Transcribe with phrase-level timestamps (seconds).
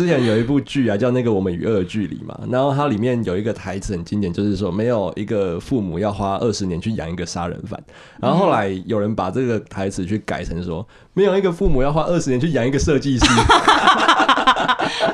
[0.00, 7.78] 之前有一部剧啊，叫那个《我们与恶的距离》嘛，然后它里面有一个台词很经典，就是说没有一个父母要花二十年去养一个杀人犯，
[8.18, 13.26] 然后后来有人把这个台词去改成说，没有一个父母要花二十年去养一个设计师。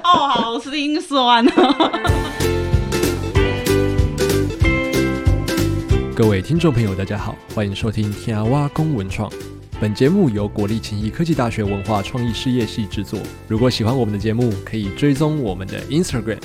[0.04, 1.90] 哦，好心酸哦。
[6.14, 9.28] 各位听众朋友，大家好，欢迎收听《天蛙公文创》。
[9.78, 13.20] 本节目由国立勤益科技大学文化创意事业系制作。
[13.46, 16.38] 如果喜欢我们的节目，可以追踪我们的 Instagram“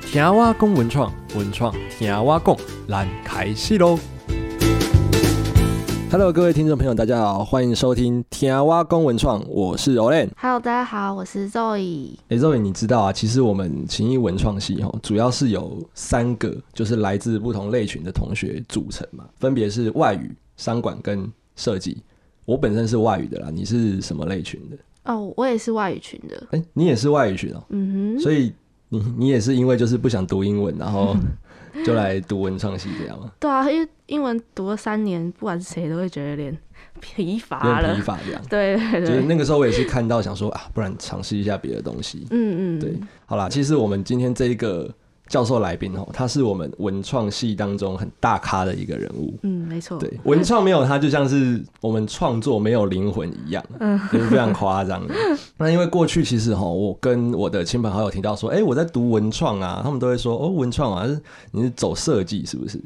[0.00, 2.58] 天蛙公文创”，文创天蛙共，
[2.88, 3.96] 来开戏喽
[6.10, 10.30] ！Hello，各位听众朋友，大家好，欢迎收听天蛙公文创，我是 Olen。
[10.36, 12.16] Hello，大家好，我是 Zoe。
[12.30, 13.12] 哎，Zoe，你知道啊？
[13.12, 22.02] 其实我们勤益文创系哈，主要是有三个，就是来自不同类群的同学组成嘛，分别是外语、商管跟设计。
[22.44, 24.76] 我本身是外语的啦，你是什么类群的？
[25.04, 26.46] 哦，我也是外语群的。
[26.50, 27.64] 哎，你也是外语群哦。
[27.70, 28.20] 嗯哼。
[28.20, 28.52] 所以
[28.88, 31.16] 你你也是因为就是不想读英文，然后。
[31.86, 33.32] 就来读文创系这样吗？
[33.40, 36.54] 对啊，因为英文读了三年，不管是谁都会觉得有点
[37.00, 37.94] 疲乏了。
[37.94, 38.42] 疲乏这样。
[38.46, 39.06] 对对对。
[39.06, 42.26] 就是那个时候我也是看到想说啊，不然尝试一下别的东西。
[42.30, 42.78] 嗯嗯。
[42.78, 42.94] 对，
[43.24, 44.94] 好啦，其实我们今天这一个。
[45.32, 49.32] 教授来宾哦，他是我们文创系当中很大咖的一个人物。
[49.44, 49.98] 嗯，没错。
[49.98, 55.14] 对，文创没有他，就像是我们创作没有灵魂一样，嗯，就是非常夸张的。
[55.56, 61.18] 那因为过去其实哈，我跟我的亲朋好友提到说，哎，我在读文创啊，他们都会说，哦，文创啊，是
[61.50, 62.78] 你是走设计是不是？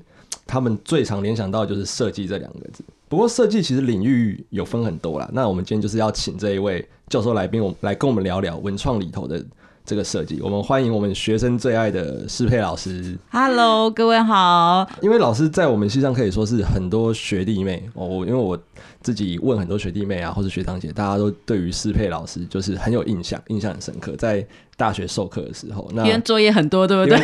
[0.46, 2.84] 他们最常联想到就是设计这两个字。
[3.08, 5.28] 不过设计其实领域有分很多啦。
[5.32, 9.44] 那我们今天就是要请这一位教授来宾，我来跟我们聊聊文创里头的。
[9.86, 13.16] 这个设计，我们欢迎我们学生最爱的适配老师。
[13.30, 14.84] Hello，各位好。
[15.00, 18.58] 因为老师在我们系上可以说是很多学弟妹哦，因为我
[19.00, 24.16] 自己问很多学弟妹啊，或者学长姐，大家都对于适配老师就是很有印象，印象很深刻。
[24.16, 24.44] 在
[24.76, 27.16] 大学授课的时候，那别作业很多，对不对？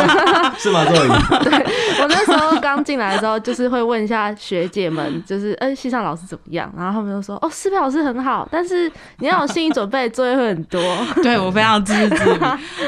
[0.58, 0.84] 是吗？
[0.84, 1.08] 作业？
[1.42, 1.52] 对
[2.02, 6.70] 我那时候刚进来的时候，就是会问一下学姐们，就是哎，系上老师怎么样？
[6.76, 10.80] 然后他们就说，哦，师培老师很好，但是你要有心理准备，作业会很多。
[11.22, 12.38] 对我非常支持。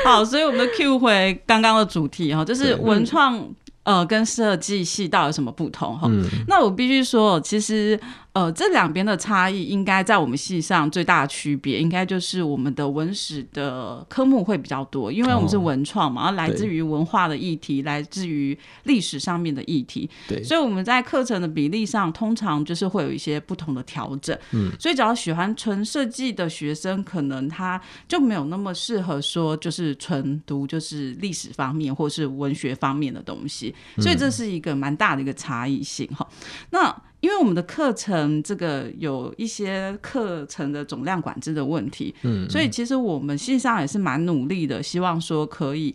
[0.04, 3.42] 好，所以我们的 Q 回刚刚的主题哈，就是文创
[3.84, 6.06] 呃跟设计系到底有什么不同哈？
[6.46, 7.98] 那我必须说，其实。
[8.32, 24.34] 呃，这两边的差异应该在我们系上最大的区别，应该就是我们的文史的科目会比较多，因为我们是文创嘛，来自于文化的议题，来自于历史上面的议题，对，所以我们在课程的比例上，通常就是会有一些不同的调整。
[24.52, 27.78] 嗯，所以只要喜欢纯设计的学生，可能他
[28.08, 36.26] 就没有那么适合说就是纯读就是历史方面或是文学方面的东西，所以这是一个蛮大的一个差异性哈。
[36.70, 45.94] 那因为我们的课程这个有一些课程的总量管制的问题，嗯，所以其实我们线上也是蛮努力的，希望说可以。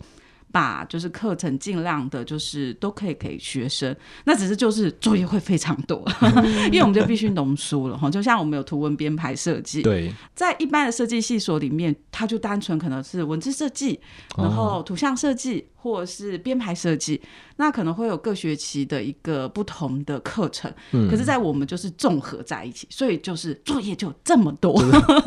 [0.52, 6.03] 把就是课程尽量的，就是都可以给学生，那只是就是作业会非常多，
[6.72, 8.09] 因为我们就必须浓缩了哈。
[8.09, 14.00] 就像我们有图文编排设计，对，在一般的设计系所里面，它就单纯可能是文字设计，
[14.38, 17.22] 然后图像设计或者是编排设计，
[17.57, 20.74] 那可能会有各学期的一个不同的课程。
[20.94, 24.74] 嗯，可是，在我们就是综合在一起，所以就是作业就这么多。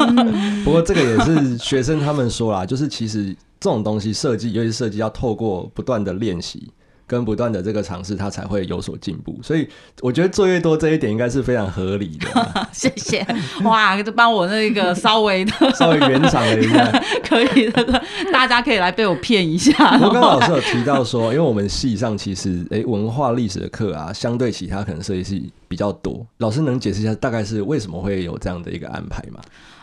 [0.64, 3.36] 不过这个也是学生他们说啦，就是其实。
[3.60, 6.72] 这种东西设计，尤其是设计，要透过不断的练习
[7.06, 9.38] 跟不断的这个尝试，它才会有所进步。
[9.42, 9.68] 所以
[10.00, 12.26] 我觉得作业多这一点应该是非常合理的。
[12.72, 13.26] 谢谢，
[13.64, 19.72] 哇，就帮我那个稍微的稍微圆场了一下，可以的，大家可以来被我骗一下。
[20.00, 26.24] 我刚老师有提到说，因为我们系上其实诶文化历史的课啊，相对其他可能设计系比较多。
[26.38, 29.40] 老师能解释一下大概是为什么会有这样的一个安排吗？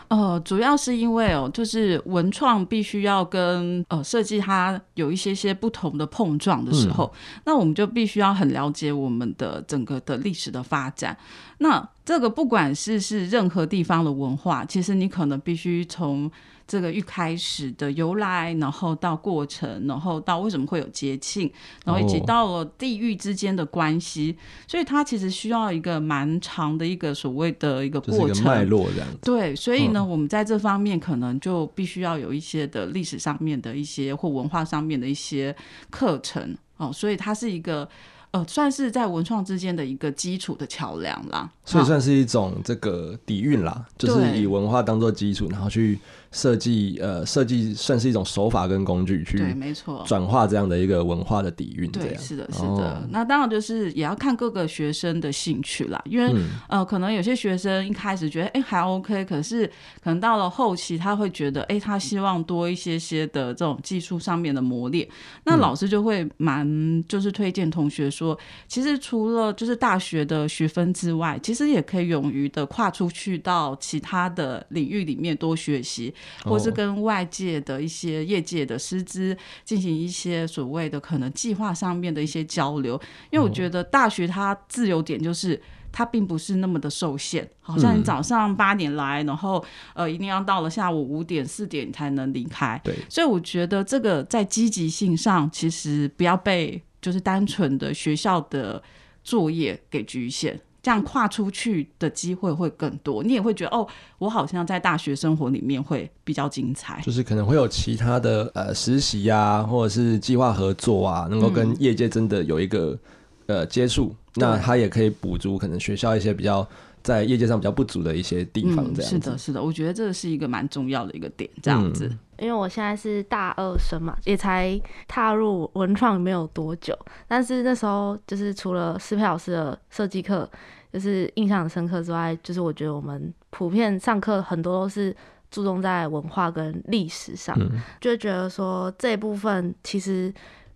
[0.08, 7.12] 呃，主要是因为哦，就是文创必须要跟呃设计它有一些些不同的碰撞的时候，
[7.44, 11.16] 那我们就必须要很了解我们的整个的历史的发展。
[11.58, 16.30] 那这个不管是是任何地方的文化，其实你可能必须从。
[16.70, 21.50] 这个一开始的由来，然后到过程，然后到为什么会有节庆，
[21.86, 29.08] 然后以及到了地域之间的关系，所以它其实需要一个蛮长的一个所谓的一个过程脉络这样。
[29.22, 35.56] 对，所以呢，我们在这方面可能就必须要有一些的历史上面的一些或文化上面的一些
[35.88, 37.88] 课程哦，所以它是一个。
[38.30, 45.98] 呃，算是在文创之间的一个基础的桥梁啦，所以算是一种这个底蕴啦，就是以文化当做基础，然后去
[46.30, 50.04] 设计呃设计算是一种手法跟工具去对，去没错。
[50.06, 53.08] 转化这样的一个文化的底蕴，对，是的，是哦的。
[53.10, 59.66] 那当然就是也要看各个学生的兴趣啦，因为、嗯呃，可能有些学生一开始觉得哎、还 OK，可是
[60.02, 65.08] 可能到了后期他会觉得哎、他希望多一些些的这种技术上面的磨练。
[65.44, 76.12] 那嗯老师就会蛮就是推荐同学说，其实除了就是大学的学分之外，其实也可以勇于的跨出去到其他的领域里面多学习，
[76.44, 83.00] 或是哦跟外界的一些业界的师资进行一些所谓的可能计划上面的一些交流。
[83.30, 85.60] 因为我觉得大学它自由点就是。
[85.90, 92.78] 它并不是那么的受限，好像你嗯早上八点来，然后呃一定要到了下午五点四点你才能离开。
[92.84, 98.80] 对，所以我觉得这个在积极性上，其实不要被就是单纯的学校的
[99.24, 103.22] 作业给局限，这样跨出去的机会会更多。
[103.22, 103.86] 你也会觉得哦，
[104.18, 107.00] 我好像在大学生活里面会比较精彩。
[107.02, 112.98] 就是可能会有其他的呃实习啊，或者是计划合作啊，能够跟业界真的有一个、
[113.46, 116.66] 呃接触，那对它也可以补足可能学校一些比较
[117.02, 122.06] 在业界上比较不足的一些地方，这样是的，是的，我觉得这是一个蛮重要的一个点，这样子。
[122.06, 126.96] 嗯因为我现在是大二生嘛，也才踏入文创没有多久，
[127.26, 130.48] 但是那时候就是除了施佩老师的设计课，
[130.92, 135.14] 就是印象很深刻之外，就是我觉得我们普遍上课很多都是
[135.50, 137.80] 注重在文化跟历史上，嗯。
[138.00, 140.32] 就会觉得说这部分其实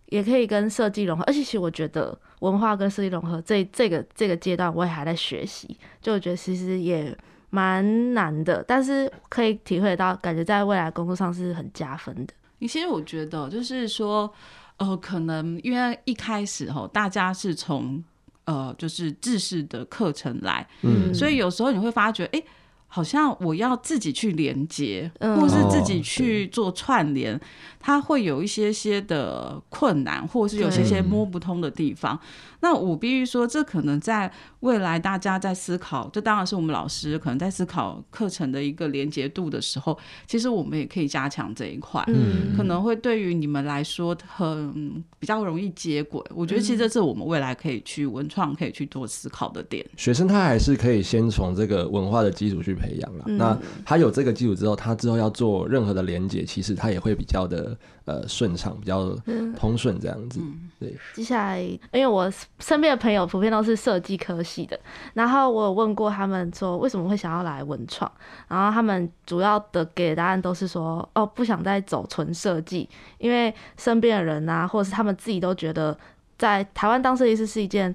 [0.06, 7.16] 也可以跟设计融合，而且其实我觉得文化跟设计融合这这个这个阶段我也还在学习，就我觉得其实也
[7.54, 12.32] 蛮难的，但是可以体会到，感觉在未来工作上是很加分的。
[12.60, 14.32] 你其实我觉得就是说，
[14.78, 18.02] 呃，可能因为一开始哈，大家是从
[18.46, 21.12] 呃就是知识的课程来，嗯。
[21.12, 22.42] 所以有时候你会发觉，哎、
[22.86, 25.38] 好像我要自己去连接，嗯。
[25.38, 27.38] 或是自己哦去做串联，
[27.82, 32.18] 它会有一些些的困难，或是有些些摸不通的地方。
[32.60, 39.98] 那我必须说，这可能在未来大家在思考，这当然是我们老师可能在思考课程的一个连接度的时候，
[40.28, 42.02] 其实我们也可以加强这一块。
[42.06, 49.84] 嗯可能会对于你们来说很比较容易接轨，我觉得其实这是我们未来可以去文创可以去做思考的点。
[49.96, 53.24] 学生他还是可以先从这个文化的基础去培养啦。
[53.26, 57.71] 嗯那他有这个基础之后，他之后要做任何的连接，其实他也会比较的
[58.04, 59.14] 呃顺畅，比较
[59.56, 60.40] 通顺这样子。
[60.78, 64.78] 对，接下来，因为我身边的朋友普遍都是设计科系的，
[65.14, 68.10] 然后我有问过他们说为什么会想要来文创，
[68.48, 72.88] 然后他们主要的给的答案都是说，哦，不想再走纯设计，
[73.18, 75.96] 因为身边的人啊，或者是他们自己都觉得
[76.36, 77.94] 在台湾当设计师是一件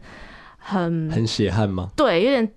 [0.58, 1.90] 很很血汗吗？
[1.96, 2.54] 对，有点。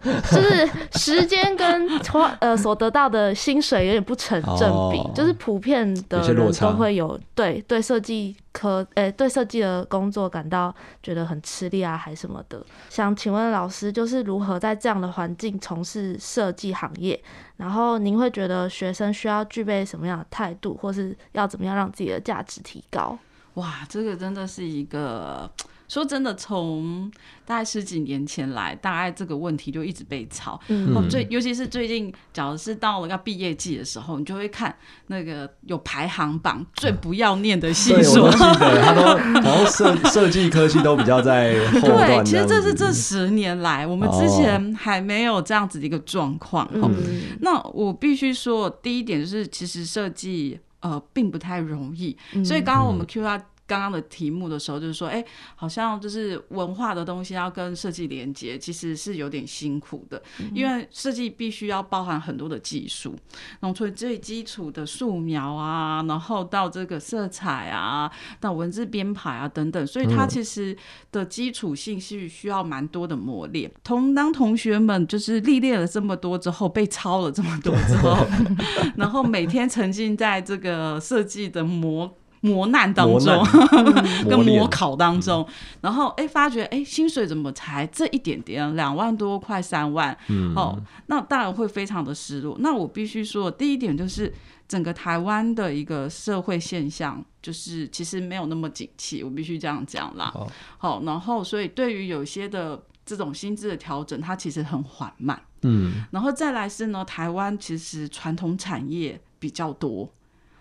[0.30, 0.68] 就是
[0.98, 12.64] 时间跟花呃所得到的薪水有点不成正比，哦就是普遍的人都会有对对设计科诶、对设计的工作感到觉得很吃力啊，还什么的。
[12.88, 17.20] 想请问老师，就是如何在这样的环境从事设计行业？
[17.56, 23.18] 然后您会觉得学生需要具备什么样的态度，或是要怎么样让自己的价值提高？
[23.54, 25.50] 哇，这个真的是一个
[25.88, 27.10] 说真的，从
[27.44, 30.60] 大概十几年前来，大概这个问题就一直被吵。
[30.68, 34.74] 嗯哦，最尤其是最近，假如是到了要毕业季的时候，你就会看
[35.06, 38.30] 那个有排行榜最不要念的系对，我数都。
[38.30, 39.02] 记得，他都
[39.40, 46.66] 然后设设计科系都比较在后对，其实这是这十年来，我们之前还没有这样子的一个状况。
[46.66, 55.22] 哦嗯那我必须说，第一点就是，其实设计呃并不太容易，嗯所以刚刚我们 Q 他刚刚的题目的时候，就是说，哎、
[55.54, 60.20] 好像就是文化的东西要跟设计连接，其实是有点辛苦的，
[60.54, 63.14] 因为设计必须要包含很多的技术，
[63.60, 68.10] 从最最基础的素描啊，然后到这个色彩啊，
[68.40, 70.74] 到文字编排啊等等，所以它其实
[71.12, 73.70] 的基础性是需要蛮多的磨练。
[73.84, 78.16] 同当同学们就是历练了这么多之后，被抄了这么多之后，
[78.96, 83.44] 然后每天沉浸在这个设计的磨磨难当中，
[84.28, 85.46] 跟磨考当中，
[85.80, 92.56] 然后哎、发觉哎、薪水怎么才这一点点，两万多快三万，嗯哦，那当然会非常的失落。
[92.60, 94.32] 那我必须说，第一点就是
[94.68, 100.30] 整个台湾的一个社会现象，就是其实没有那么景气，我必须这样讲啦。
[100.32, 100.46] 好
[100.78, 105.40] 好，然后所以对于有些的这种薪资的调整，它其实很缓慢。
[105.62, 110.08] 嗯然后再来是呢，台湾其实传统产业比较多。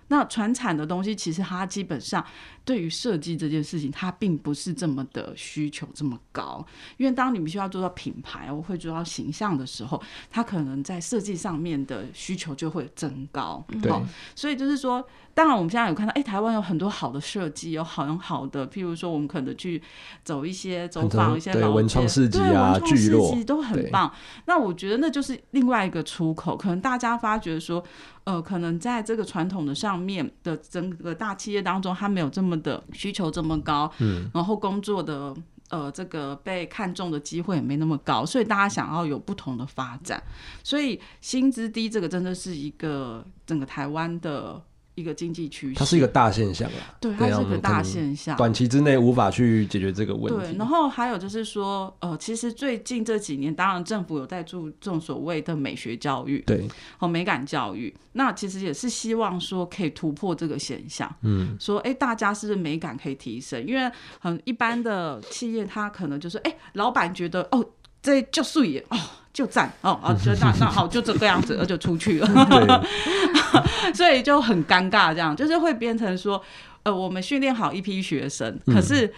[0.10, 2.26] 那传产的东西，其实它基本上
[2.64, 6.66] 对于设计这件事情，它并不是这么的需求这么高。
[6.98, 13.64] 因为当你们需要做到品牌，我会做到形象的时候，它可能在设计上面的需求就会增高。
[13.82, 13.92] 对，
[14.36, 19.82] 所以就是说，当然我们现在有看到，哎，台湾有很多好的设计，有很好的，譬如说，我们可能去
[20.24, 24.14] 走一些走访一些老文创市集啊，聚落都很棒。
[24.46, 27.84] 那我觉得那就是另外一个出口，可能大家发觉说。
[28.28, 35.36] 呃，可能在这个传统的上面的整个大企业当中，它没有这么的需求这么高，嗯，然后工作的
[35.70, 40.22] 呃这个被看中的机会也没那么高，所以大家想要有不同的发展，
[40.64, 44.62] 所以薪资低这个真的是一个整个台湾的。
[44.98, 46.98] 一个经济趋势，它是一个大现象啊。
[47.00, 50.40] 对，它是一个大现象，短期之内无法去解决这个问题。
[50.40, 61.14] 对，然后还有就是说，呃，其实最近这几年，当然政府有在注重所谓的美学教育，对，和美感教育，那其实也是希望说可以突破这个现象。
[61.22, 63.64] 嗯，说哎，大家是不是美感可以提升？
[63.64, 67.64] 因为很一般的企业，他可能就是哎，老板觉得哦，
[68.08, 68.98] 这就素哦。
[69.34, 72.84] 就赞哦 哦，就那那好，就这个样子，那就出去了。
[73.94, 76.42] 所以就很尴尬，这样就是会变成说，
[76.82, 79.14] 呃，我们训练好一批学生，可是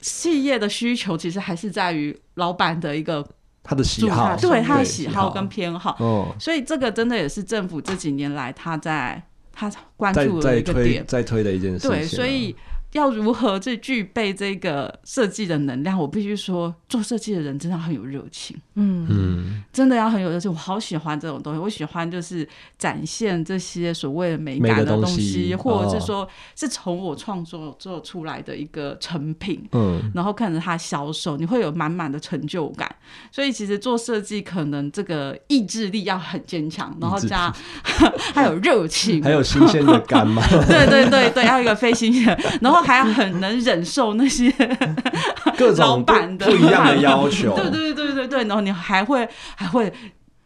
[0.00, 3.22] 企业的需求其实还是在于老板的一个
[3.62, 5.94] 他的喜好，对他的喜好跟偏好。
[6.00, 9.22] 哦，所以这个真的也是政府这几年来他在
[9.52, 11.86] 他关注的一个点，在推的一件事。
[11.86, 12.56] 对，所以。
[12.96, 15.98] 要如何去具备这个设计的能量？
[15.98, 18.56] 我必须说，做设计的人真的很有热情。
[18.74, 20.50] 嗯嗯，真的要很有热情。
[20.50, 22.48] 我好喜欢这种东西，我喜欢就是
[22.78, 29.62] 展现这些所谓的美感的东西，或者是说是从我创作做出来的一个成品。
[29.72, 32.90] 嗯，然后看着它销售，你会有满满的成就感。
[33.30, 37.52] 所以其实做设计，可能这个意志力要很坚强，然后加
[38.34, 40.42] 还有热情，还有新鲜的感嘛。
[40.66, 42.24] 对对对对，要一个非新鲜，
[42.62, 42.85] 然后。
[42.86, 44.50] 还很能忍受那些
[45.58, 46.12] 各种不
[46.50, 49.92] 一样的 要求，对对对对对对，然后你还会还会。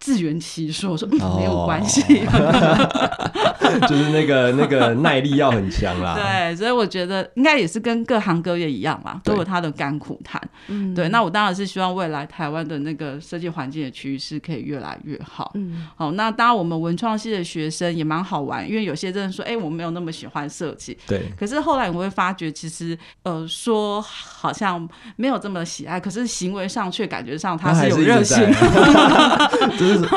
[0.00, 2.00] 自圆其说，说没有关系，
[3.86, 6.16] 就是那个那个耐力要很强啦。
[6.18, 10.40] 对，所以我觉得应该也是跟各行各业一样嘛，都有它的甘苦谈。
[10.68, 11.10] 嗯，对。
[11.10, 15.52] 那我当然是希望未来台湾的那个设计环境的趋势可以越来越好。
[15.54, 16.12] 嗯，好。
[16.12, 20.96] 那当然，我们文创系的学生也蛮好玩，因为有些真的说，哎，我没有那么喜欢设计。
[21.06, 21.30] 对。
[21.38, 28.38] 可是后来我会发觉，其实呃，说好像没有这么喜爱，可是行为上却感觉上他是有热情。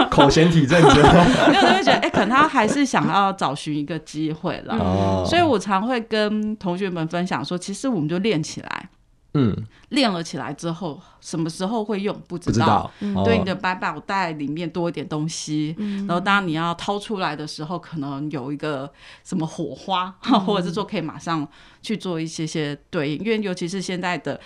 [0.10, 0.82] 口嫌体正
[1.50, 4.76] 没有人会觉得，哎，可能他还是想要找寻一个机会了。
[4.76, 8.90] 哦，所以我常会跟同学们分享说，其实我们就练起来，
[9.34, 9.56] 嗯，
[9.90, 12.90] 练了起来之后，什么时候会用不知道。
[13.26, 15.76] 对你的百宝袋里面多一点东西，
[16.08, 18.92] 然后当你要掏出来的时候，可能有一个
[19.24, 20.14] 什么火花，
[20.46, 21.48] 或者是说可以马上
[21.82, 24.40] 去做一些些对应，因为尤其是现在的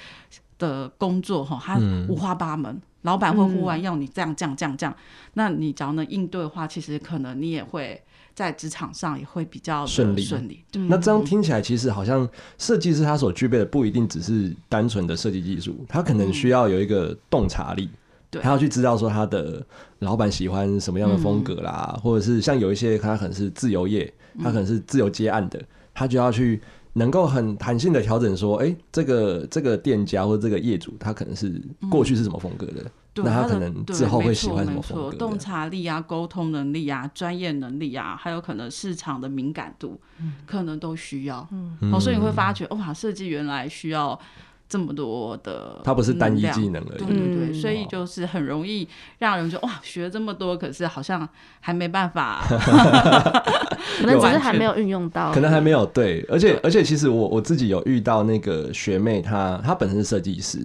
[0.57, 2.81] 的工作哈，它五花八门。
[3.03, 4.93] 老板会忽然要你这样、这样、这样、这样，
[5.35, 8.01] 那你只要能应对的话，其实可能你也会
[8.33, 10.21] 在职场上也会比较顺利。
[10.21, 10.61] 顺利。
[10.89, 17.89] 那这样听起来，其实好像设计师他所具备的不一定只是单纯的设计技术，他可能需要有一个洞察力，
[18.31, 19.65] 他要去知道说他的
[19.99, 24.11] 老板喜欢什么样的风格啦，或者是像有一些他可能是自由业，
[24.43, 26.61] 他可能是自由接案的，他就要去。
[26.97, 32.83] 能够很弹性的调整，说，哎，这个这个店家或者这个业主，他可能是过去是什么风格的，
[33.15, 35.15] 那他可能之后会喜欢什么风格？
[35.17, 39.99] 洞察力啊，沟通能力啊，专业能力啊，还有可能市场的敏感度，
[40.45, 41.47] 可能都需要。
[41.51, 44.19] 嗯，所以你会发觉，哇，设计原来需要。
[44.69, 48.87] 这么多的，它不是单一技能而已，对对对，所以就是很容易
[49.19, 51.27] 让人就哇，学这么多，可是好像
[51.61, 60.59] 还没办法， 可能只是还没有运用到，可能还没有对，而且而且其实我我自己有遇到那个学妹，她她本身是设计师，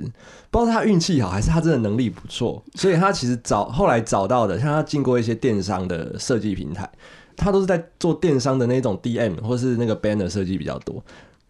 [0.51, 6.91] 不知道她运气好还是她真的能力不错，所以她其实找后来找到的，像她进过一些电商的设计平台，
[7.37, 11.03] 她都是在做电商的那种 DM 或是那个 banner 设计比较多。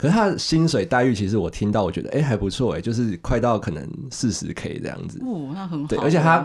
[0.03, 5.21] 可是他的薪水待遇，其实我听到，我觉得哎还不错哎，就是快到可能四十 K 这样子。
[5.21, 5.87] 哦，那很好。
[5.87, 6.41] 对，而且他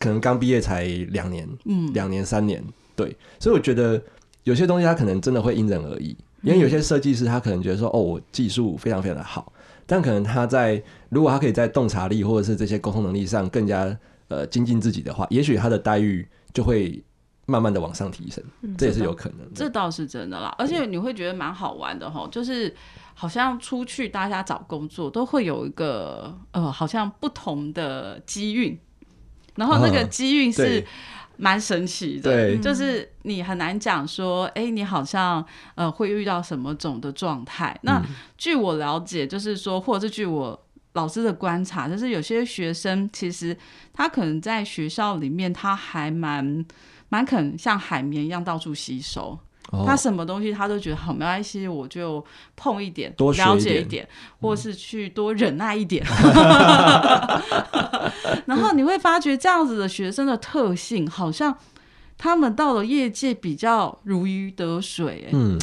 [0.00, 2.60] 可能刚毕业才两年，嗯，两年三年，
[2.96, 3.16] 对。
[3.38, 4.02] 所以我觉得
[4.42, 9.52] 有些东西他可能真的会因人而异，因为有些设计师他可能觉得说，哦，我技术非常非常的好，
[9.86, 13.96] 但可能他在如果他可以在洞察力或者是这些沟通能力上更加
[14.26, 17.00] 呃精进自己的话，也许他的待遇就会。
[17.46, 18.42] 慢慢的往上提升，
[18.76, 19.38] 这也是有可能。
[19.54, 22.74] 这倒是真的啦，而且你会觉得蛮好玩的哈，就是
[23.14, 28.76] 好像出去大家找工作都会有一个呃，好像不同的机运，
[29.54, 30.84] 然后那个机运是
[31.36, 32.32] 蛮神奇的。
[32.32, 35.44] 对，就是你很难讲说，哎，你好像
[35.76, 37.78] 呃会遇到什么种的状态。
[37.82, 38.02] 那
[38.36, 40.60] 据我了解，就是说，或者是据我
[40.94, 43.56] 老师的观察，就是有些学生其实
[43.92, 46.64] 他可能在学校里面，他还蛮
[47.08, 49.38] 蛮肯像海绵一样到处吸收。
[49.84, 54.08] 他什么东西他都觉得好没关系，我就碰一点，多了解一点，
[54.40, 56.06] 或是去多忍耐一点。
[58.46, 61.58] 然后你会发觉这样子的学生的特性，好像
[62.16, 65.28] 他们到了业界比较如鱼得水。
[65.32, 65.58] 嗯。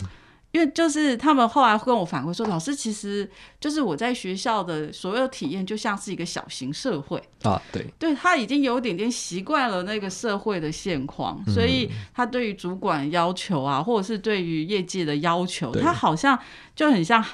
[0.53, 3.27] 因为就是他们后来跟我反馈说，老师其实
[3.59, 7.21] 就是我在学校的所有体验，就像是一个小型社会。
[7.41, 16.37] 啊，对，对他已经有点点习惯了那个社会的现况，所以他对于主管要求啊，或者是对于业界的要求，他好像
[16.75, 17.25] 就很像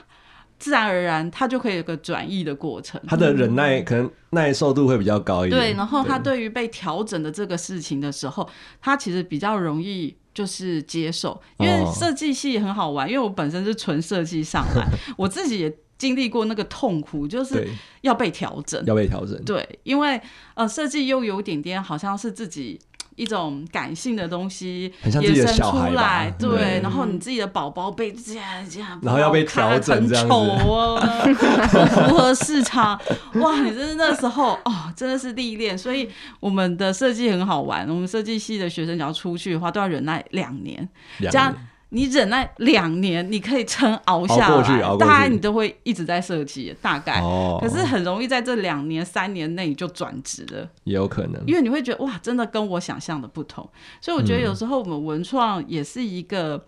[0.57, 3.01] 自然而然，他就可以有个转移的过程。
[3.05, 8.49] 他的忍耐可能耐受度会比较高一点，对，然后他对于被调整的这个事情的时候，
[8.79, 10.15] 他其实比较容易。
[10.33, 17.67] 就是接受，因为设计系很好玩，因为我本身是纯设计上来， 我自己也经历过那个痛苦，就是
[18.01, 19.43] 要被调整，要被调整。
[19.43, 20.21] 对，因为
[20.53, 22.79] 呃，设计又有点点好像是自己。
[23.19, 32.97] 一种感性的东西衍生出来，对，然后你自己的宝宝被这样这样，然后要被调整，这样丑哦，不 符合市场，
[33.33, 33.61] 哇！
[33.61, 35.77] 你真是那时候哦，真的是历练。
[35.77, 36.09] 所以
[36.39, 40.87] 我们的设计很好玩，我们设计系的学生只要出去的话，都要忍耐两年，
[41.19, 41.53] 这样。
[41.89, 47.19] 你忍耐两年，你可以撑熬下来，大概你都会一直在设计，大概。
[47.21, 47.57] 哦。
[47.61, 51.43] 可是很容易在这两年、三年内就转职了，也有可能。
[51.45, 53.69] 因为你会觉得哇，真的跟我想象的不同，
[54.01, 56.65] 所以我觉得有时候我们文创也是一个。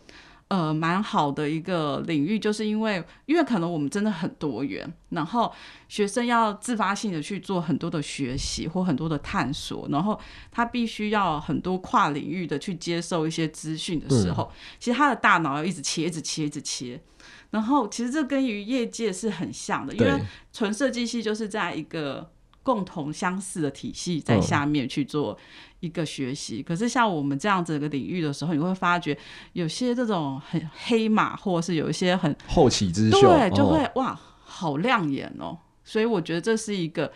[0.51, 5.49] 呃，蛮好的一个领域，就是因为因为可能我们真的很多元，然后
[5.87, 10.19] 学生要自发性的去做很多的学习或很多的探索，然后
[10.51, 17.01] 他必须要很多跨领域的去接受一些资讯的时候，其实他的大脑要一直切，一直切，一直切。
[17.51, 22.29] 然后其实这跟于业界是很像的，因为纯设计系就是在一个
[22.61, 25.37] 共同相似的体系在下面去做。
[25.81, 29.17] 一个学习，可是像我们这样子一个领域的时候，你会发觉
[29.53, 35.57] 有些这种很黑马，或者是有一些很后起之秀，对，就会哇，好亮眼哦。
[35.83, 37.11] 所以我觉得这是一个，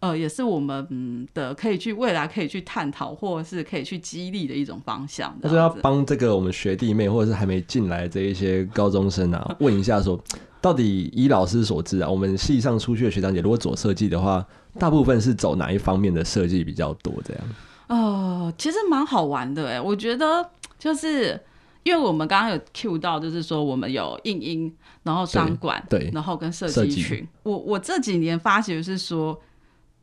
[0.00, 5.34] 呃，也是我们的可以去未来可以去探讨，或者是可以去激励的一种方向。
[5.42, 10.22] 就是要帮这个我们学弟妹，或者是还没进来这一些高中生啊，问一下说，
[10.60, 14.46] 到底以老师所知啊，我们系上出去的学长姐，如果走设计的话，
[14.78, 17.14] 大部分是走哪一方面的设计比较多？
[17.24, 17.42] 这样。
[17.90, 20.48] 哦，其实蛮好玩的哎，我觉得
[20.78, 21.38] 就是
[21.82, 24.72] 因为我们刚刚有 Q 到，就是说我们有印音，
[25.02, 27.26] 然后商管，对，然后跟设计群。
[27.42, 29.40] 我我这几年发觉是说，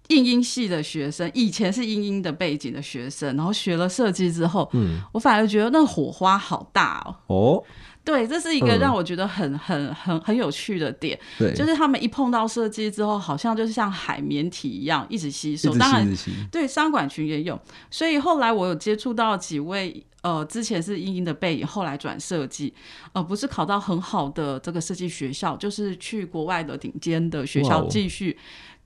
[0.10, 7.16] 印英系的学生以前是英英的背景的学生，然后学了设计之后，嗯，我反而觉得那个火花好大哦。
[7.36, 7.64] 哦。
[8.08, 11.20] 对，这是一个让我觉得很很很很有趣的点。
[11.38, 15.78] 对，就是他们一碰到设计之后，好像就是像海绵体一样一直吸收。
[15.78, 16.08] 当然，
[16.50, 17.60] 对商管群也有。
[17.92, 22.74] 所以后来我有接触到几位，呃，之前是英英的背影，后来转设计，
[23.12, 28.38] 呃，不是考到很好的这个设计学校，就是去国外的顶尖的学校继续。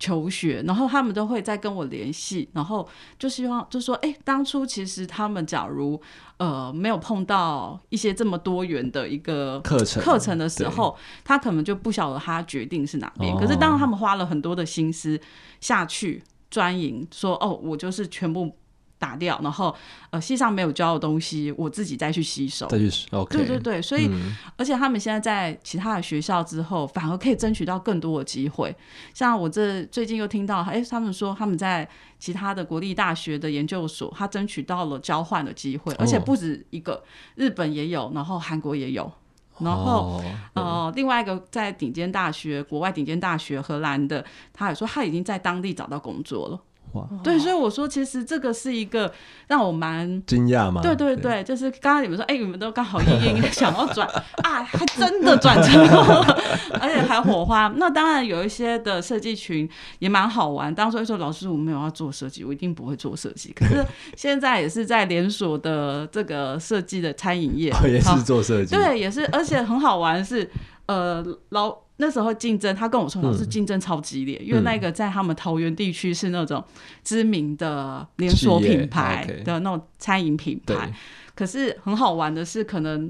[0.01, 6.01] 求学，然后他们都会再跟我联系，然后就希望就说，哎，当初其实他们假如
[6.37, 13.37] 呃没有碰到一些这么多元的一个课程课程的时候，他可能就不晓得他决定是哪边。
[13.37, 15.21] 可是当他们花了很多的心思
[15.59, 18.57] 下去专营，说哦，我就是全部。
[19.01, 19.75] 打掉，然后
[20.11, 22.67] 呃，系上没有教的东西，我自己再去吸收。
[22.67, 23.35] 再去 OK。
[23.35, 24.07] 对对对，所以
[24.55, 28.75] 而且他们现在在其他的学校之后，反而可以争取到更多的机会。
[29.15, 39.11] 像我这最近又听到，哎，他们说他们在其他的国立大学的研究所，他争取到了交换的机会，而且不止一个，日本也有，然后韩国也有，
[39.61, 40.21] 然后
[40.53, 46.61] 呃，另外一个在顶尖大学，国外顶尖大学，荷兰的，他也说他已经在当地找到工作了。
[47.23, 49.11] 对，所以我说，其实这个是一个
[49.47, 50.81] 让我蛮惊讶嘛。
[50.81, 54.07] 对对对，就是刚刚你们说，哎，你们都刚好硬硬 想要转
[54.43, 56.41] 啊，还真的转成功了，
[56.79, 57.71] 而且还火花。
[57.77, 60.73] 那当然有一些的设计群也蛮好玩。
[60.73, 63.53] 当初说老师，我没有要做设计，我一定不会做设计。
[63.53, 68.75] 可是现在也是在连锁的这个设计的餐饮业，也是做设计。
[68.75, 70.49] 对，也是，而且很好玩是，
[70.85, 71.75] 呃，老。
[72.01, 76.61] 那时候竞争，他跟我说，老师竞争超激烈，因为那个在他们桃园地区是那种
[77.03, 80.91] 知名的连锁品牌的那种餐饮品牌。
[81.35, 83.09] 可是很好玩的是，可能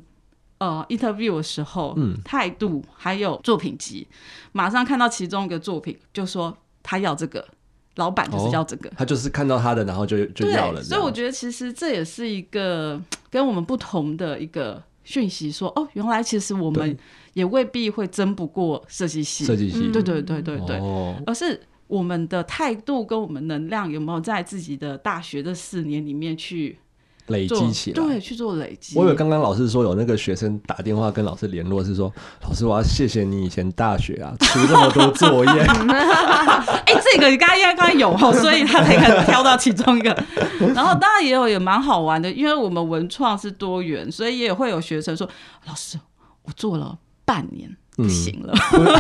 [0.59, 4.05] 呃，interview 的时候，态度还有作品集，
[4.51, 7.47] 马上看到其中一个作品，就说他要这个，
[7.95, 10.83] 老板就是要这个，他就是看到他的，然后就就要了。
[10.83, 13.01] 所以我觉得其实这也是一个
[13.31, 16.95] 跟我们不同的一个讯息，说哦，原来其实我们
[17.33, 20.77] 也未必会争不过设计系，设计系，对对对对对，
[21.25, 26.77] 而是我们的态度跟我们能量有没有在自己的大学的四年里面去。
[27.27, 28.97] 累积起来，对，去做累积。
[28.97, 35.51] 我有刚刚老师说有那个学生打电话跟老师联络，是说老师我要谢谢你以前大学啊出这么多作业。
[35.61, 40.09] 哎，这个刚刚应该刚刚有哈，所以他才可能挑到其中一个。
[40.75, 45.29] 然后当然也有也蛮好玩的，因为我们文创是多元，所以也会有学生说
[45.67, 45.97] 老师
[46.41, 46.97] 我做了
[47.31, 48.53] 半年不行了，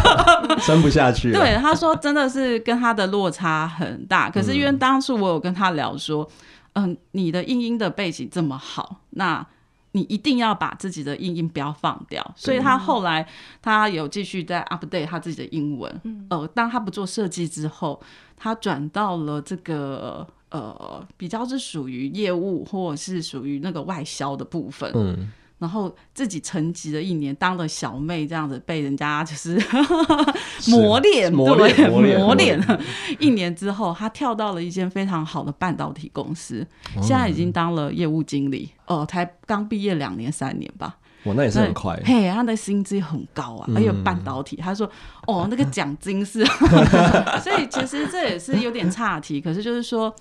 [0.65, 1.31] 撑不下去。
[1.33, 4.29] 对，他说真的是跟他的落差很大。
[4.29, 6.29] 可是因为当初我有跟他聊说。
[6.73, 9.45] 嗯，你的英音的背景这么好，那
[9.91, 12.25] 你一定要把自己的英音不要放掉。
[12.33, 13.27] 所以他后来
[13.61, 16.01] 他有继续在 update 他自己的英文。
[16.29, 18.01] 呃，当他不做设计之后，
[18.37, 24.89] 他转到了这个呃比较是属于业务或者是属于那个外销的部分。
[24.95, 25.29] 嗯。
[25.61, 29.61] 然后自己沉寂了一年，当了小妹这样子，被人家就是
[30.67, 31.87] 磨练，磨练，
[32.19, 32.59] 磨练。
[33.19, 38.71] 一年之后，他跳到了一间非常好的半导体公司，现在已经当了业务经理。
[38.87, 40.97] 哦，才刚毕业两年三年吧？
[41.25, 41.95] 哇，那也是很快。
[42.03, 44.55] 嘿，他的薪资很高啊，还有半导体。
[44.55, 44.89] 他说
[45.27, 46.43] ：“哦，那个奖金是……
[47.39, 49.39] 所以其实这也是有点差题。
[49.39, 50.11] 可是就是说，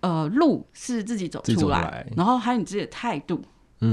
[0.00, 3.40] 呃，路是自己走出来，然后还有你自己的态度。”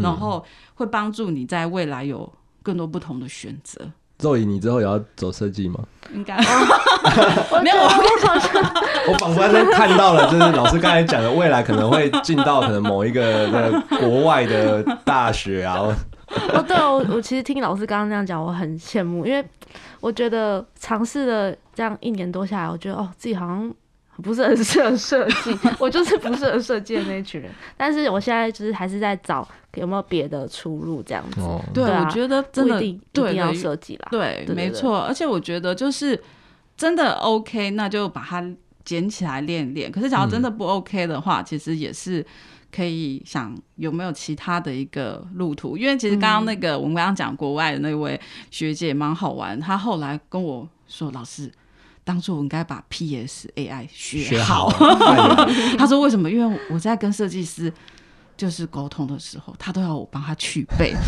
[0.01, 0.43] 然后
[0.73, 2.31] 会帮助你在未来有
[2.63, 3.81] 更多不同的选择。
[4.19, 5.79] 肉姨，你之后也要走设计吗？
[6.13, 6.37] 应该
[7.61, 7.75] 没有，
[9.09, 15.75] 我仿佛在看到了， 就是老师刚才讲的，未来可能会进到可能某一个国外的大学啊。
[15.79, 19.45] 哦，对，我我其实听老师刚刚那样讲，我很羡慕，因为
[19.99, 23.73] 我觉得尝试了这样一年多下来，我觉得哦，自己好像。
[24.23, 27.51] 不是很适合设计，我就是不适合设计的那一群人。
[27.75, 31.41] 但是我现在就是还是在找有没有别的出路这样子。
[31.73, 34.07] 对，我觉得真的一定要设计啦。
[34.09, 34.99] 对，没错。
[34.99, 36.17] 而且我觉得就是
[36.77, 38.41] 真的 OK，那就把它
[38.85, 39.91] 捡起来练练。
[39.91, 42.25] 可是假如真的不 OK 的话，其实也是
[42.73, 45.77] 可以想有没有其他的一个路途。
[45.77, 48.17] 因为其实刚刚那个我们刚刚讲国外的那位
[48.49, 51.51] 学姐蛮好玩，她后来跟我说：“老师。”
[52.05, 54.71] 当初我应该把 PS AI 学好。
[55.77, 56.31] 他说为什么？
[56.31, 57.73] 因为我在跟设计师
[58.37, 60.93] 就是沟通的时候，他都要我帮他去背。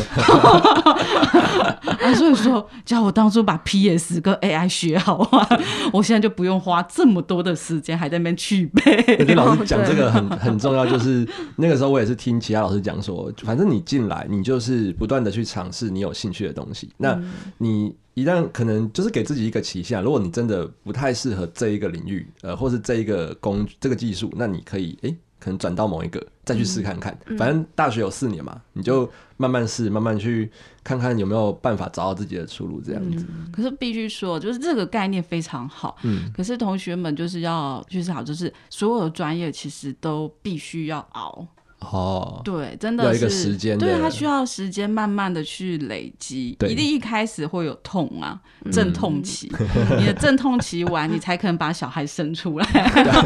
[2.15, 5.47] 所以说，叫我当初把 PS 跟 AI 学好啊，
[5.93, 9.17] 我现在就不用花这么多的时间还在那边去背。
[9.17, 16.89] 跟老师讲这个很很重要，就是那个时候我也是听其他老师讲说，反正你进来，你就是不断的去尝试你有兴趣的东西。
[16.97, 17.19] 那
[17.59, 17.95] 你。
[18.17, 27.15] 一旦可能就是给自己一个期限，如果你真的不太适合这一个领域，呃，或是这一个工这个技术，那你可以哎，可能转到某一个再去试看看。
[27.37, 30.51] 反正大学有四年嘛，你就慢慢试，慢慢去
[30.83, 33.23] 看看有没有办法找到自己的出路这样子。
[33.53, 35.95] 可是必须说，就是这个概念非常好。
[36.01, 36.31] 嗯。
[36.35, 41.45] 可是同学们就是要就是好，就是所有的专业其实都必须要熬。
[41.79, 48.37] 哦，对，真的是，对，他需要时间慢慢的去累积，一定一开始会有痛啊，
[48.71, 49.49] 阵痛期，
[49.99, 52.65] 你的阵痛期完，你才可能把小孩生出来，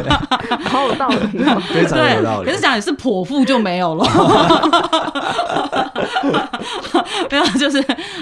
[0.68, 1.38] 好有道理，
[1.72, 2.50] 非常有道理。
[2.50, 4.04] 可是讲你是剖腹就没有了，
[7.30, 7.78] 没有，就是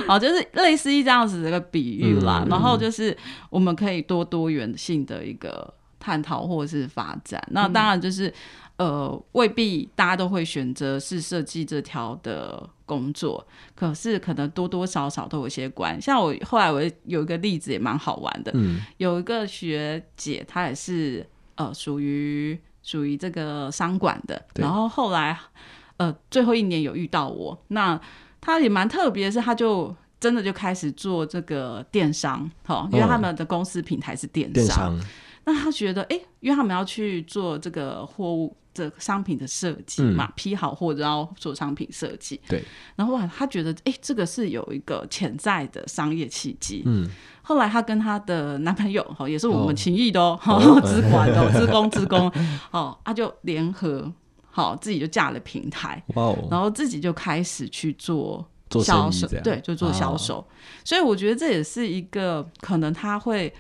[0.07, 2.47] 哦，就是类似于这样子的一个比喻啦。
[2.49, 3.15] 然后就是
[3.51, 8.33] 我们可以多多元性的一个探讨或者是发展，那当然就是。
[8.81, 16.01] 呃，未必大家都会选择是设计这条的工作，可是可能多多少少都有些关。
[16.01, 25.39] 像我后来我有一个例子也蛮好玩的，嗯，有一个学姐，她也是呃属于属于这个商管的，然后后来
[25.99, 28.01] 呃最后一年有遇到我，那
[28.41, 34.99] 她也蛮特别，是她就真的就开始做这个电商，哈，因为他们的公司平台是电商，
[35.51, 38.57] 那他觉得哎，因为他们要去做这个货物。
[38.73, 42.41] 这商品的设计嘛，批好货然后做商品设计。
[42.49, 42.63] 对，
[42.95, 46.85] 然后哇，他觉得哎，这个是有一个潜在的商业契机。
[46.87, 47.05] 嗯，
[47.43, 52.31] 后来她跟她的男朋友哈，也是我们情谊的哦， 资管的，资工资工，
[52.71, 54.11] 哦，他就联合
[54.49, 58.49] 好自己就架了平台，哇哦，然后自己就开始去做
[58.85, 60.47] 销售，对，就做销售。
[60.85, 63.53] 所以我觉得这也是一个可能他会。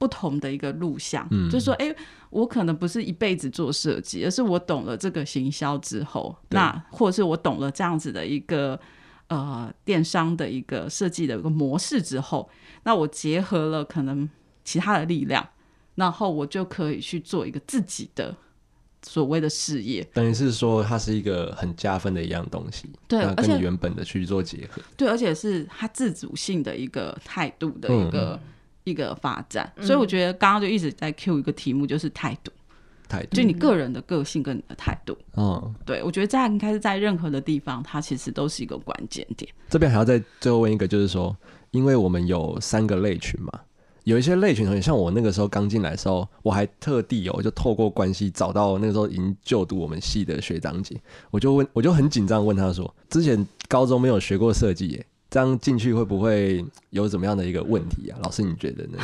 [0.00, 1.94] 不同的一个路向，就是说，哎，
[2.30, 8.80] 我可能不是一辈子做设计，而是我懂了这个行销之后，那或者是我懂了这样子的一个
[9.28, 12.48] 呃电商的一个设计的一个模式之后，
[12.84, 14.26] 那我结合了可能
[14.64, 15.46] 其他的力量，
[15.96, 18.34] 然后我就可以去做一个自己的
[19.02, 20.02] 所谓的事业。
[20.14, 24.80] 等于是说，它是一个很加分的一样东西，对，而且跟你原本的去做结合。
[24.96, 28.48] 对，而且是它自主性的一个态度的一个、嗯
[28.90, 29.72] 一个发展。
[29.80, 32.50] 所以我觉得刚刚就一直在 Q 一个题目，就是态度，
[33.08, 35.16] 态度就你个人的个性跟你的态度。
[35.36, 39.50] 嗯，对我觉得在应该是在任何的地方，它其实都是一个关键点。
[39.68, 41.36] 这边还要再最后问一个，就是说，
[41.70, 43.52] 因为我们有三个类群嘛，
[44.04, 51.00] 有一些类群同学，像我那个时候刚进来的时候，我还特地哦，就透过关系找到那个时候已经就读我们系的学长姐，
[51.30, 55.06] 我就问，我就很紧张问他说，之前高中没有学过设计耶。
[55.30, 58.18] 这样进去会不会有怎么样的一个问题啊？
[58.24, 58.98] 老师，你觉得呢？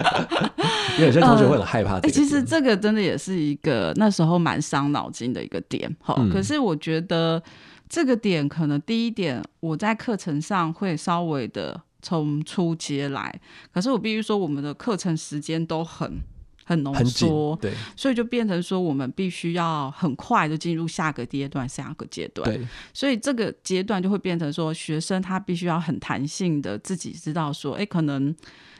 [0.96, 2.00] 因为有些同学会很害怕。
[2.00, 5.94] 其实这个真的也是一个那时候蛮伤脑筋的一个点。
[6.00, 7.42] 好、嗯可是我觉得
[7.88, 13.40] 这个点可能第一点，我在课程上会稍微的从初阶来，
[13.72, 16.18] 可是我必须说，我们的课程时间都很
[16.64, 22.48] 很浓缩，，对所以就变成说，我们必须要很快的进入下个阶段、下个阶段。
[22.48, 28.34] 对，所以这个阶段就会变成说，学生他必须要很弹性的自己知道说，哎，可能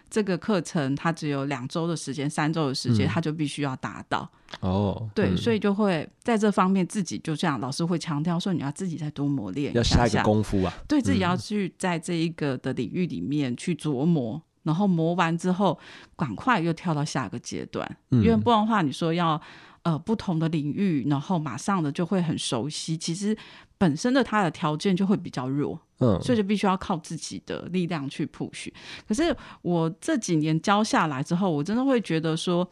[0.08, 4.30] 这个课程它只有两周的时间、三周的时间，嗯他就必须要达到。
[4.60, 14.42] 哦，对，嗯所以就会在这方面自己就这样，老师会强调说，你要自己再多磨练要下一个下，功夫啊，对自己要去在这一个的领域里面去琢磨。
[14.62, 15.78] 然后磨完之后，
[16.16, 19.40] 赶快又跳到下一个阶段，嗯因为不然的话，你说要
[19.82, 23.36] 呃不同的领域，然后马上的就会很熟悉，其实
[23.76, 28.70] 本身的它的条件就会比较弱，嗯，所以就必须要靠自己的力量去 push。
[29.08, 32.68] 可是我这几年教下来之后，我真的会觉得说，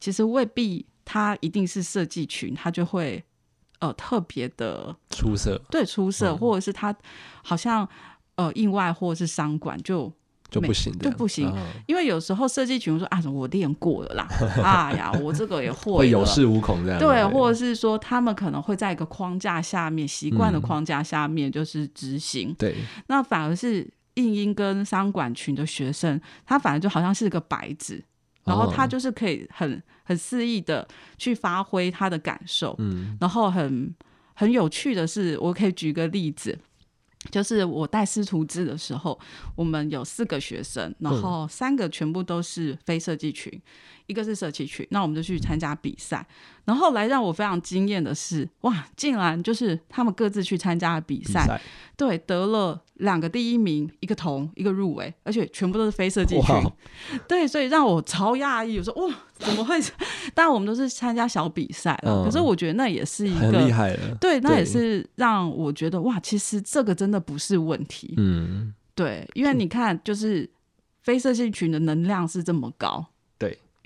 [0.00, 3.22] 其实未必它一定是设计群，它就会
[3.80, 6.96] 呃特别的出色对出色，嗯或者是它
[7.44, 7.86] 好像
[8.36, 10.10] 呃意外或者是商管就。
[10.60, 14.28] 没就不行，就不行哦因为有时候设计群说啊，我练过了啦，
[14.62, 16.98] 哎呀，我这个也 会会有恃无恐这样。
[16.98, 22.74] 对，或者是说他们可能会在一个框架下面，习惯的嗯框架下面就是执行，对，
[23.08, 28.02] 那反而是应英跟商管群的学生，他反而就好像是个白纸，
[28.44, 30.86] 然后他哦就是可以很很肆意的
[31.18, 33.94] 去发挥他的感受，嗯然后很
[34.34, 36.58] 很有趣的是，我可以举个例子。
[37.30, 39.18] 就是我带师徒制的时候，
[39.54, 43.60] 我们有四个学生，然后三个全部都是非设计群，
[44.06, 44.86] 一个是设计群。
[44.90, 46.26] 那我们就去参加比赛，
[46.64, 51.60] 然后后来让我非常惊艳的是，哇，竟然就是他们各自去参加了比赛，
[51.96, 56.54] 对，得了两个第一名，一个铜，一个入围，而且全部都是非设计群。
[57.28, 59.78] 对，所以让我超讶异，我说哇，怎么会？
[60.34, 63.74] 当然我们都是参加小比赛了，嗯可是我觉得那也是一很厉个。
[63.74, 68.14] 害的，对，那也是让我觉得哇，其实这个真的不是问题。
[68.16, 70.48] 嗯，对，因为你看，就是
[71.02, 73.15] 非设计群的能量是这么高，对，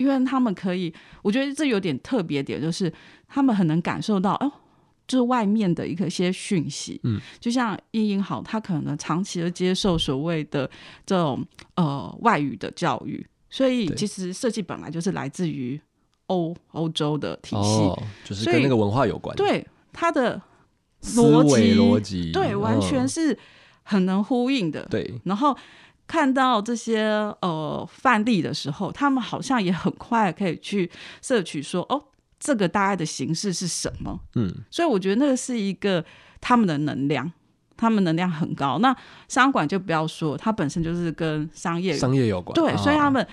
[0.01, 2.91] 因为他们可以，我觉得这有点特别点，就是
[3.27, 4.51] 他们很能感受到，哦，
[5.07, 10.67] 就是外面的一个些讯息，嗯，就像英英好，他可能长期的接受所谓的
[11.05, 15.79] 这种呃外语的教育，所以其实设计本来就是来自于
[16.25, 20.41] 欧欧洲的体系，哦，就是跟那个文化有关，，对他的
[21.01, 23.07] 思逻维辑逻辑，对完全嗯。
[23.07, 23.37] 是
[23.83, 25.57] 很能呼应的，对，然后
[26.11, 26.99] 看到这些
[27.41, 32.03] 呃范例的时候，他们好像也很快可以去摄取说，哦，
[32.37, 34.19] 这个大概的形式是什么？
[34.35, 36.03] 嗯，所以我觉得那个是一个
[36.41, 37.31] 他们的能量，
[37.77, 38.77] 他们能量很高。
[38.79, 38.93] 那
[39.29, 43.25] 商管就不要说，它本身就是跟商业有商业有关，对，所以啊他们。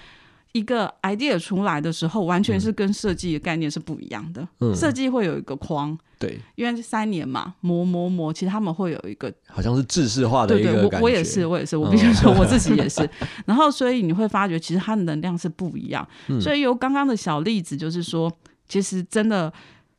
[0.52, 4.46] 一个 idea 出来的时候，完全是跟设计的概念是不一样的。
[4.61, 13.08] 嗯设计会有一个框，对，因为三年嘛，磨磨磨，其实他们会有一个好像是制式化的对对，一个感觉，我我也是，我也是，我嗯必须说我自己 也是。
[13.44, 16.06] 然后，所以你会发觉，其实它的能量是不一样。
[16.28, 18.32] 嗯所以由刚刚的小例子，就是说，
[18.68, 19.52] 其实真的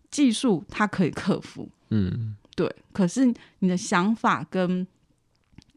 [0.10, 2.74] 技术它可以克服，嗯，对。
[2.92, 4.86] 可是你的想法跟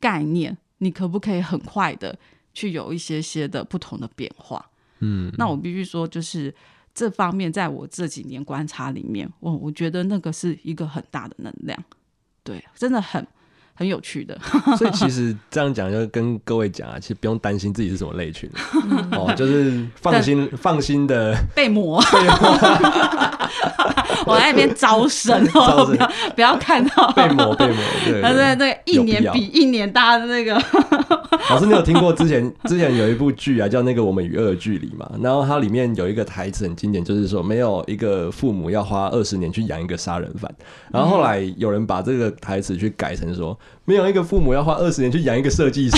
[0.00, 2.18] 概念，你可不可以很快的
[2.52, 4.64] 去有一些些的不同的变化？
[5.00, 6.54] 嗯，那我必须说，就是
[6.94, 11.84] 这方面，在我这几年观察里面，我我觉得那个是一个很大的能量，
[12.44, 13.26] 对，真的很
[13.82, 14.38] 很有趣的。
[14.78, 18.48] 所以其实这样讲，就跟各位讲啊，其实不用担心自己是什么类群，
[19.10, 22.00] 哦，就是放心放心的被磨，
[24.24, 28.54] 我在那边招生哦，不要不要看到被磨被磨，对对对。
[28.54, 30.54] 那个一年比一年大的那个，
[31.50, 35.10] 老师，你有听过之前之前有一部剧啊，叫那个《我们与恶的距离》嘛？
[35.20, 40.52] 然后它里面有一个台词很经典，就是说没有一个父母要花二十年去养一个杀人犯。
[40.92, 45.96] 然后后来有人把这个台词去改成说，没有一个父母要花二十年去养一个设计师。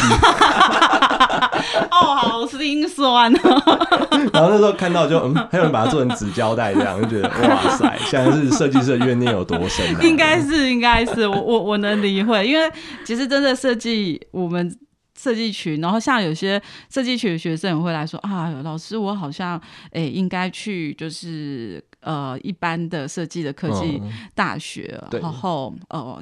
[1.91, 3.39] 哦，好心酸哦。
[4.33, 10.01] 然后那时候看到就嗯，还有人把它做成纸胶带，这样就觉得哇塞，现在是设计师的怨念有多深、啊？
[10.03, 12.71] 应该是，应该是，我我我能理会，因为
[13.05, 14.77] 其实真的设计我们。
[15.17, 16.61] 设计群，然后像有些
[16.93, 19.59] 设计群的学生也会来说啊，老师，我好像
[19.93, 24.03] 诶应该去就是呃一般的设计的科技
[24.35, 26.21] 大学，然后呃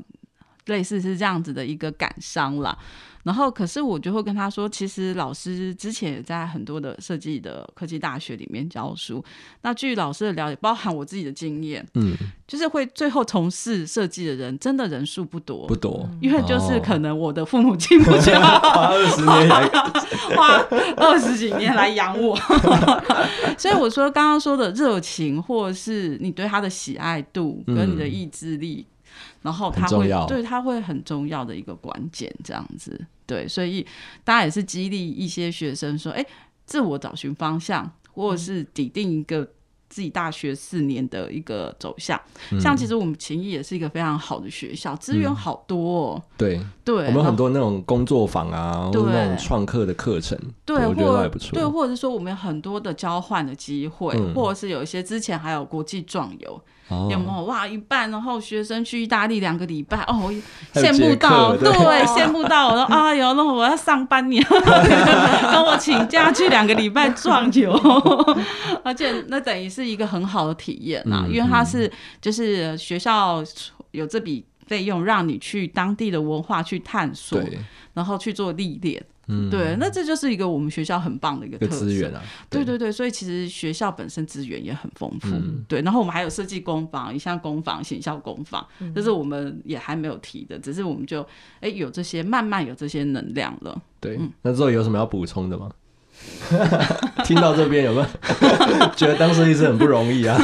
[0.67, 2.77] 类似是这样子的一个感伤啦。
[3.25, 9.25] 然后，可是我就会跟他说，其实老师之前也在很多的设计的科技大学里面教书。
[9.61, 12.17] 那据老师的了解，包含我自己的经验，嗯，
[12.49, 19.69] 就是会最后从事设计的人，真的人数不多，不多，因为就是可能我的父母亲不需要花二十年来
[20.35, 20.57] 花
[20.97, 22.37] 二十几年来养我，
[23.57, 28.85] 所以我说刚刚说的热情，或是你对他的喜爱度跟你的意志力。
[29.43, 33.87] 然后他会对他会很重要的一个关键，这样子对，所以
[34.25, 36.25] 大家也是激励一些学生说，哎，
[36.65, 39.49] 自我找寻方向，或者是抵定一个。
[39.93, 42.19] 自己大学四年的一个走向，
[42.59, 46.13] 像其实我们勤益也是一个非常好的学校，资源好多。
[46.13, 46.23] 哦。
[46.39, 51.51] 对对，我们很多那种工作坊啊，或者那种创客的课程，对，我觉得还不错。
[51.53, 56.61] 对，或者是说我们有很多的交换的机会，或者是有一些之前还有国际壮游，
[57.11, 57.45] 有没有？
[57.45, 60.33] 哇，一半然后学生去意大利两个礼拜，哦，
[60.75, 61.71] 羡慕到，对，
[62.07, 67.73] 羡慕到，我说啊哟，那我要上班年， 跟我请假去两个礼拜壮游，
[68.83, 69.82] 而且那等于是。
[69.83, 71.91] 是一个很好的体验啦，因为它是
[72.21, 73.43] 就是学校
[73.91, 77.43] 有这笔费用让你去当地的文化去探索，
[77.93, 82.65] 然后去做历练，嗯，对，那这就是一个我们学校很棒的一个资源啊，对。
[82.65, 85.29] 对对，所以其实学校本身资源也很丰富，
[85.69, 91.27] 对，然后我们还有设计工坊，一项工坊、行销工坊，这是我们也还没有提的，只是我们就
[91.61, 95.71] 哎有这些慢慢有这些能量了，对，那之后有什么要补充的吗？
[97.25, 98.07] 听到这边有没有
[98.95, 100.37] 觉得当设计师很不容易啊？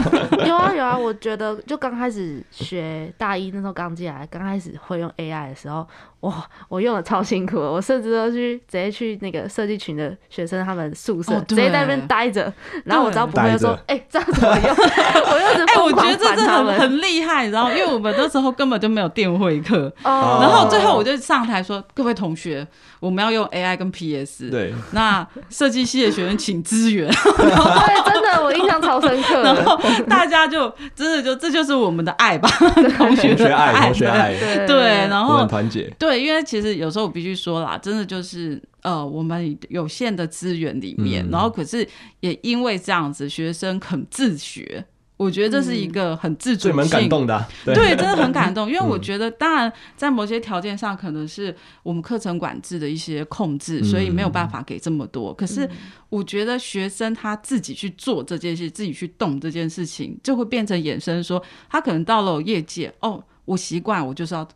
[0.47, 5.87] 有啊有啊，我觉得就刚开始学大一那时候刚进来，刚开始会用 AI 的时候。
[6.23, 12.53] 哇，我用的超辛苦，我甚至都去直接去那个设计群的学生他们宿舍，直接在那边待着，
[12.85, 14.67] 然后我只要不会说，哎，这样怎么用？
[14.75, 22.67] 我就哎，我觉得这真的很很厉害，然后因为我们那时候根本就没有电会课，哦然后最后我就上台说，各位同学，
[22.99, 32.49] 我们要用 AI 跟 PS，对，那设计系的学生请支援， 对，真的我印象超深刻，然后大家就真的就这就是我们的爱吧，
[32.97, 34.35] 同学爱，同学爱，
[34.67, 35.93] 对，然后团结。
[35.99, 41.87] 对，因为其实有时候我必须说啦，真的就是呃，我们有限的资源里面，然后可是
[42.21, 44.85] 也因为这样子，学生肯自学，
[45.19, 47.47] 我觉得这是一个很自主性，蛮感动的。
[47.67, 55.35] 对，真的很感动，因为我觉得，当然在某些条件上，可能是我们课程管制的一些控制，所以没有办法给这么多。
[55.35, 55.69] 可是
[56.09, 64.49] 我觉得学生他自己去做这件事，自己去动这件事情，就会变成衍生说，他可能到了业界，哦，我习惯，我就是要，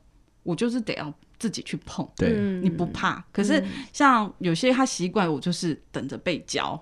[0.44, 1.12] 我就是得要。
[1.38, 3.20] 自己去碰，对，你不怕。
[3.32, 3.60] 可是
[3.92, 6.80] 像有些他习惯，我就是等着被教。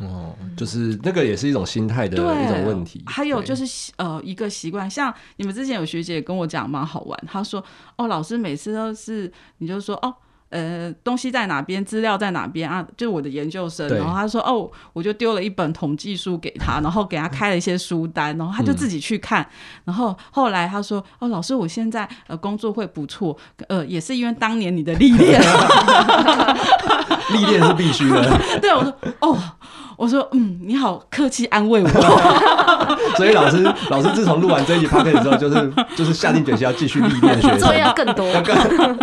[0.00, 3.02] 哦，就是那个也是一种心态的一种问题。
[3.06, 7.18] 还有就是呃，一个习惯，像你们之前有学姐跟我讲，蛮好玩。
[7.26, 7.62] 她说
[7.96, 10.14] ：“哦，老师每次都是，你就说哦。”
[10.50, 11.84] 呃，东西在哪边？
[11.84, 12.84] 资料在哪边啊？
[12.96, 19.48] 就是我的研究生，然后他说：“哦，我就丢了一本统计书给他， 然后给他开了一些书单，然后他就自己去看。
[19.84, 25.40] 然后后来他说：‘哦，老师，我现在呃工作会不错，呃，也是因为当年你的历练，
[27.32, 28.36] 历练是必须的。
[28.60, 29.38] ’对，我说：‘哦。’
[30.00, 31.88] 我说嗯，你好，客气安慰我。
[33.18, 38.56] 所以老师， 老师自从录完这一集 p o d 之后，就是就是下定决心要继续历练学生，作业更多，要更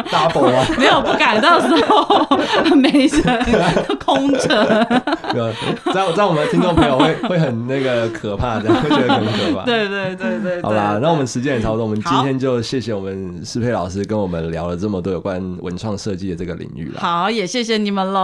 [0.06, 0.66] double 啊。
[0.76, 2.28] 没有不敢，到时候
[2.76, 4.84] 没人空着。
[5.94, 9.66] 在在我们听众朋友会会很那个可怕的，会觉得很可怕。
[9.66, 10.62] 对对对对。
[10.64, 17.02] 好啦，那我们时间也差不多，我们今天就谢谢我们适配老师跟我们聊了这么多有关文创设计的这个领域了。
[17.02, 18.20] 好，也谢谢你们喽。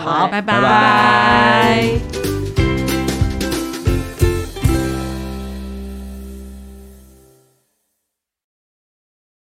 [0.00, 1.97] 好，拜拜。
[1.98, 2.47] Bye.